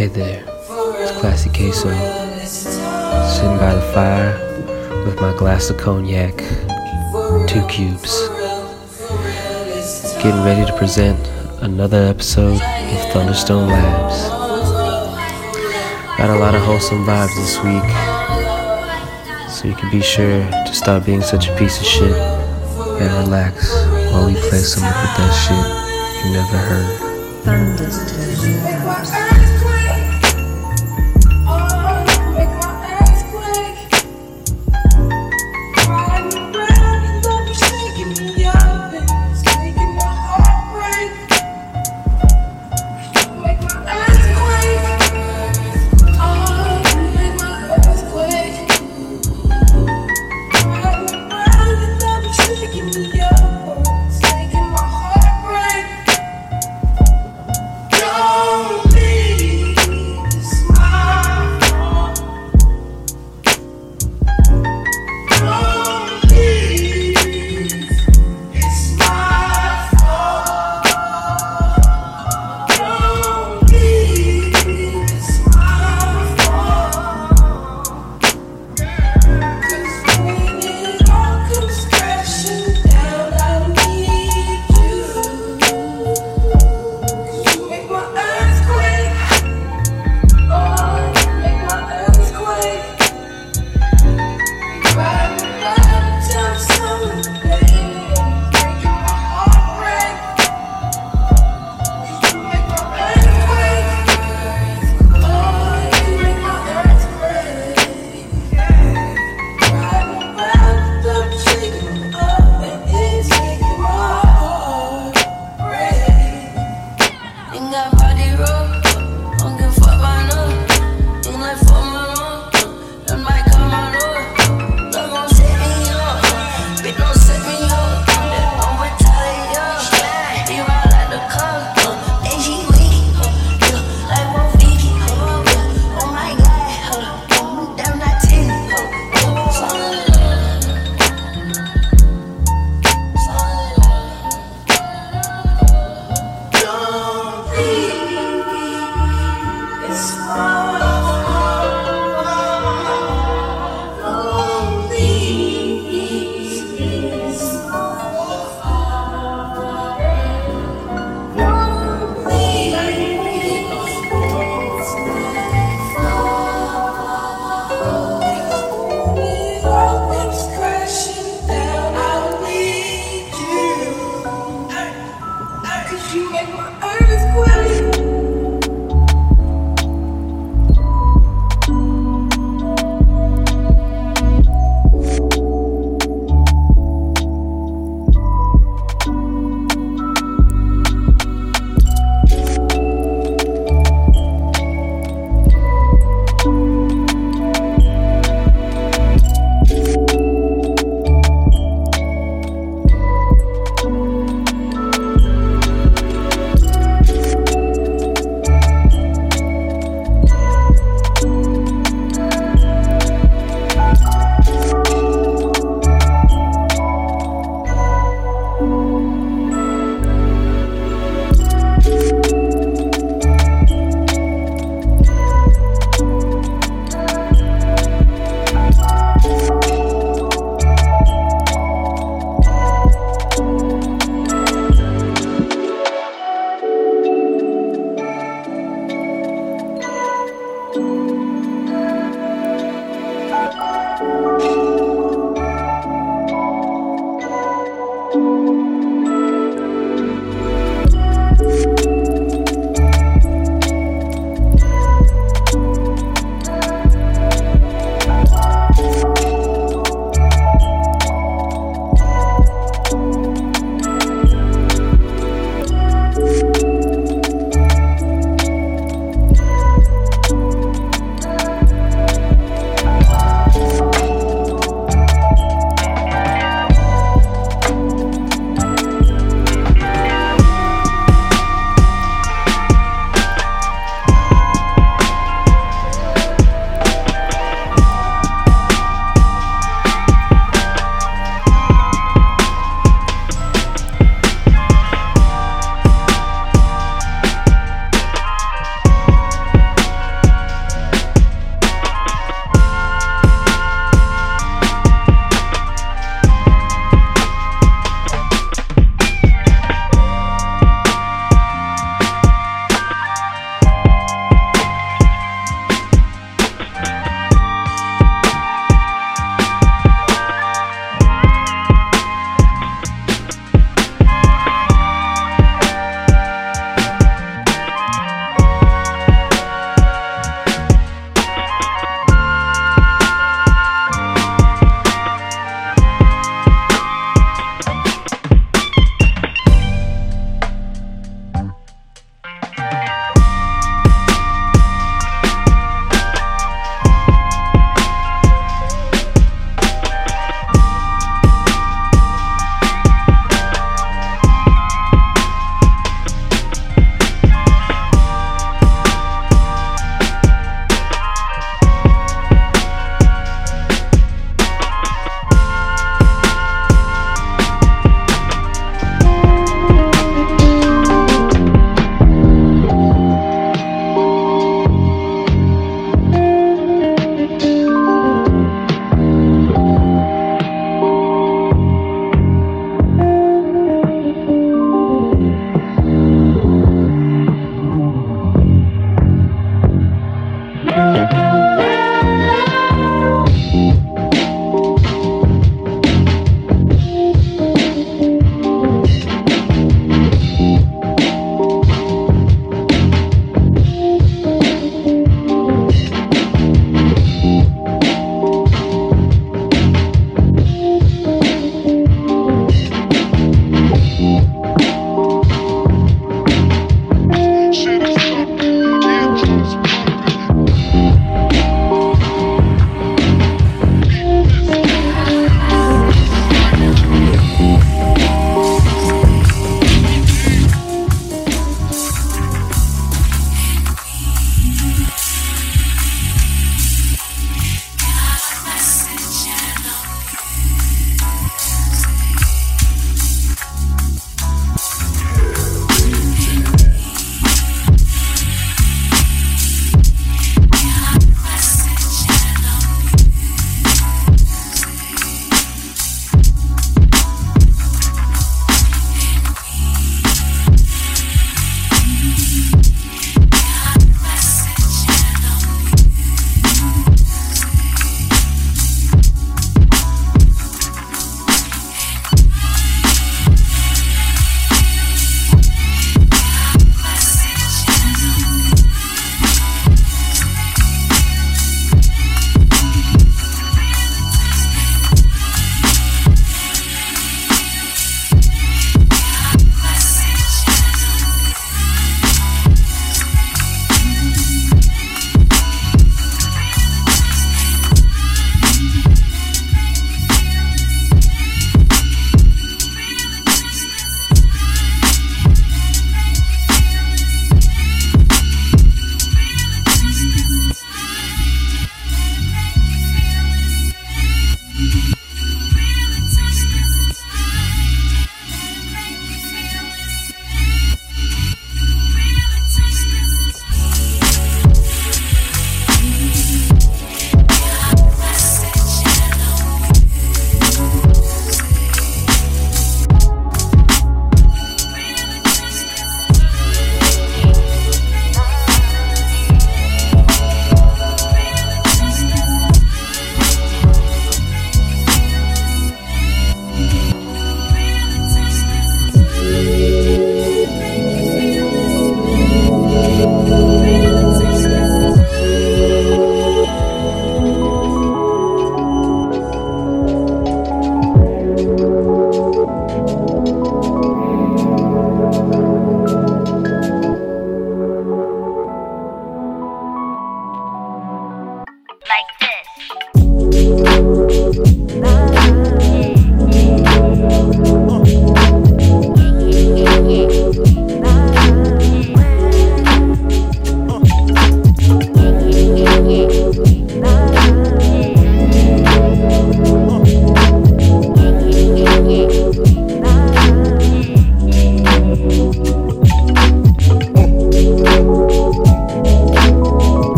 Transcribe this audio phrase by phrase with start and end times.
[0.00, 0.44] Hey there,
[0.96, 1.90] it's Classy Queso.
[2.46, 4.32] Sitting by the fire
[5.04, 6.38] with my glass of cognac,
[7.46, 8.30] two cubes.
[10.22, 11.18] Getting ready to present
[11.60, 14.26] another episode of Thunderstone Labs.
[16.16, 17.90] Got a lot of wholesome vibes this week,
[19.50, 23.70] so you can be sure to stop being such a piece of shit and relax
[24.10, 27.10] while we play some of best shit you never heard.
[27.44, 29.19] Don't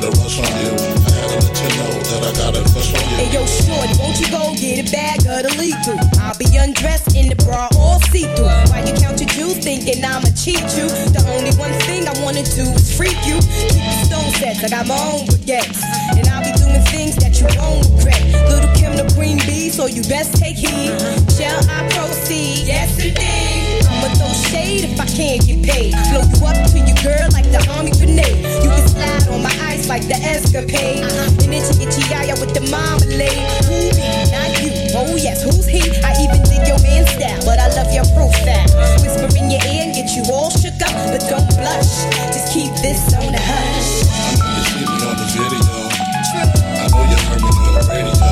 [0.00, 0.72] to rush on you.
[0.72, 3.16] I had to let you know that I got a crush on you.
[3.20, 5.98] Hey yo, shorty, won't you go get a bag of the lethal?
[6.20, 8.48] I'll be undressed in the bra, all see through.
[8.72, 10.88] While you count your jewels, thinking I'ma cheat you.
[11.12, 13.36] The only one thing I wanna do is freak you.
[13.68, 15.84] Keep the stone sets, I got my own baguettes.
[16.16, 16.52] And I'll be
[17.40, 18.20] you won't regret.
[18.52, 20.92] Lil' Kim the queen bee, so you best take heed.
[21.32, 22.68] Shall I proceed?
[22.68, 23.80] Yes, indeed.
[23.88, 25.92] I'ma throw shade if I can't get paid.
[26.12, 28.44] Blow you up to your girl like the army grenade.
[28.60, 31.04] You can slide on my ice like the escapade.
[31.04, 31.44] Uh-huh.
[31.44, 33.48] And itchy itchy yaya with the marmalade.
[33.64, 34.10] Who me?
[34.28, 34.70] Not you.
[34.92, 35.80] Oh yes, who's he?
[36.04, 38.68] I even dig your man style, but I love your profile.
[39.00, 42.04] Whisper in your ear and get you all shook up, but don't blush.
[42.36, 44.09] Just keep this on the hush.
[47.86, 48.30] Radio.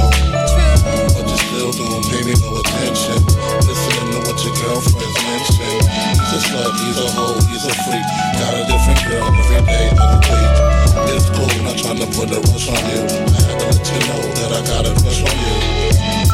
[1.14, 3.18] But you still don't pay me no attention.
[3.66, 5.74] Listening to what your girlfriends mention.
[6.18, 8.06] He's a slut, he's a hoe, he's a freak.
[8.40, 10.54] Got a different girl every day week.
[11.14, 13.02] It's cool, not trying to put a rush on you.
[13.02, 16.27] I had to let you know that I got a crush on you.